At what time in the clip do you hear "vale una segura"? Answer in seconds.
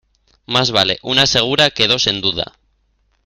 0.71-1.69